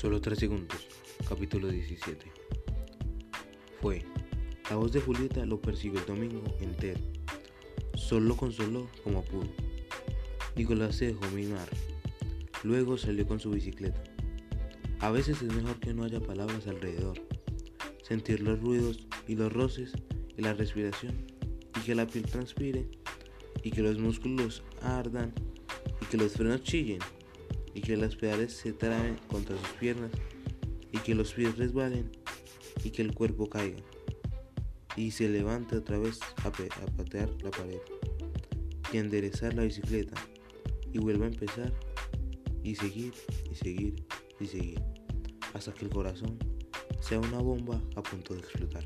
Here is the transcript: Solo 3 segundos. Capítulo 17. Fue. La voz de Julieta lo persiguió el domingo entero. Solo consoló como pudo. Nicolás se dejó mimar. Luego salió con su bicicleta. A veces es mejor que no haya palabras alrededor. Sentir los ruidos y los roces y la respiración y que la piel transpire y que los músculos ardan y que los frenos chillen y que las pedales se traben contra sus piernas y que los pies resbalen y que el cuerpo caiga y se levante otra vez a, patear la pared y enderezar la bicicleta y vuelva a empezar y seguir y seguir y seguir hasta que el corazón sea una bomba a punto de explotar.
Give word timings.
Solo 0.00 0.20
3 0.20 0.38
segundos. 0.38 0.86
Capítulo 1.28 1.66
17. 1.66 2.30
Fue. 3.80 4.04
La 4.70 4.76
voz 4.76 4.92
de 4.92 5.00
Julieta 5.00 5.44
lo 5.44 5.60
persiguió 5.60 5.98
el 5.98 6.06
domingo 6.06 6.44
entero. 6.60 7.00
Solo 7.96 8.36
consoló 8.36 8.88
como 9.02 9.24
pudo. 9.24 9.48
Nicolás 10.54 10.94
se 10.94 11.06
dejó 11.06 11.28
mimar. 11.34 11.68
Luego 12.62 12.96
salió 12.96 13.26
con 13.26 13.40
su 13.40 13.50
bicicleta. 13.50 14.00
A 15.00 15.10
veces 15.10 15.42
es 15.42 15.52
mejor 15.52 15.80
que 15.80 15.92
no 15.92 16.04
haya 16.04 16.20
palabras 16.20 16.68
alrededor. 16.68 17.20
Sentir 18.04 18.38
los 18.38 18.60
ruidos 18.60 19.08
y 19.26 19.34
los 19.34 19.52
roces 19.52 19.94
y 20.36 20.42
la 20.42 20.54
respiración 20.54 21.26
y 21.76 21.80
que 21.80 21.96
la 21.96 22.06
piel 22.06 22.24
transpire 22.24 22.88
y 23.64 23.72
que 23.72 23.82
los 23.82 23.98
músculos 23.98 24.62
ardan 24.80 25.34
y 26.00 26.04
que 26.04 26.18
los 26.18 26.34
frenos 26.34 26.62
chillen 26.62 27.00
y 27.78 27.80
que 27.80 27.96
las 27.96 28.16
pedales 28.16 28.54
se 28.54 28.72
traben 28.72 29.16
contra 29.28 29.56
sus 29.56 29.68
piernas 29.78 30.10
y 30.92 30.98
que 30.98 31.14
los 31.14 31.32
pies 31.32 31.56
resbalen 31.56 32.10
y 32.82 32.90
que 32.90 33.02
el 33.02 33.14
cuerpo 33.14 33.48
caiga 33.48 33.78
y 34.96 35.12
se 35.12 35.28
levante 35.28 35.76
otra 35.76 35.96
vez 35.96 36.18
a, 36.44 36.50
patear 36.50 37.30
la 37.40 37.52
pared 37.52 37.78
y 38.92 38.96
enderezar 38.96 39.54
la 39.54 39.62
bicicleta 39.62 40.16
y 40.92 40.98
vuelva 40.98 41.26
a 41.26 41.28
empezar 41.28 41.72
y 42.64 42.74
seguir 42.74 43.14
y 43.48 43.54
seguir 43.54 44.04
y 44.40 44.46
seguir 44.46 44.82
hasta 45.54 45.72
que 45.72 45.84
el 45.84 45.92
corazón 45.92 46.36
sea 47.00 47.20
una 47.20 47.38
bomba 47.38 47.80
a 47.94 48.02
punto 48.02 48.34
de 48.34 48.40
explotar. 48.40 48.84